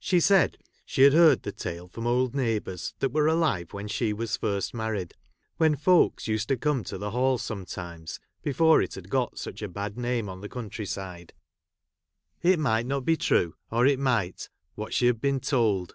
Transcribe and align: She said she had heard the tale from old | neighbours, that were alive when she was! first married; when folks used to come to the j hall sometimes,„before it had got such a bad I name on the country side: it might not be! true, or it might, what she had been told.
She 0.00 0.18
said 0.18 0.58
she 0.84 1.02
had 1.02 1.12
heard 1.12 1.44
the 1.44 1.52
tale 1.52 1.86
from 1.86 2.04
old 2.04 2.34
| 2.34 2.34
neighbours, 2.34 2.94
that 2.98 3.12
were 3.12 3.28
alive 3.28 3.72
when 3.72 3.86
she 3.86 4.12
was! 4.12 4.36
first 4.36 4.74
married; 4.74 5.14
when 5.56 5.76
folks 5.76 6.26
used 6.26 6.48
to 6.48 6.56
come 6.56 6.82
to 6.82 6.98
the 6.98 7.10
j 7.10 7.12
hall 7.12 7.38
sometimes,„before 7.38 8.82
it 8.82 8.94
had 8.96 9.08
got 9.08 9.38
such 9.38 9.62
a 9.62 9.68
bad 9.68 9.94
I 9.96 10.00
name 10.00 10.28
on 10.28 10.40
the 10.40 10.48
country 10.48 10.84
side: 10.84 11.32
it 12.42 12.58
might 12.58 12.86
not 12.86 13.04
be! 13.04 13.16
true, 13.16 13.54
or 13.70 13.86
it 13.86 14.00
might, 14.00 14.48
what 14.74 14.92
she 14.92 15.06
had 15.06 15.20
been 15.20 15.38
told. 15.38 15.94